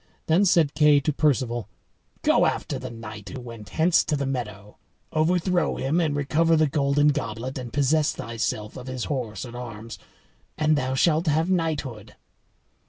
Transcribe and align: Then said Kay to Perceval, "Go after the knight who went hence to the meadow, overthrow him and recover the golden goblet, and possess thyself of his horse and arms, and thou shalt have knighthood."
Then 0.25 0.45
said 0.45 0.73
Kay 0.73 0.99
to 1.01 1.13
Perceval, 1.13 1.69
"Go 2.23 2.47
after 2.47 2.79
the 2.79 2.89
knight 2.89 3.29
who 3.29 3.39
went 3.39 3.69
hence 3.69 4.03
to 4.05 4.15
the 4.17 4.25
meadow, 4.25 4.77
overthrow 5.13 5.75
him 5.75 6.01
and 6.01 6.15
recover 6.15 6.55
the 6.55 6.65
golden 6.65 7.09
goblet, 7.09 7.59
and 7.59 7.71
possess 7.71 8.11
thyself 8.11 8.77
of 8.77 8.87
his 8.87 9.03
horse 9.03 9.45
and 9.45 9.55
arms, 9.55 9.99
and 10.57 10.75
thou 10.75 10.95
shalt 10.95 11.27
have 11.27 11.51
knighthood." 11.51 12.15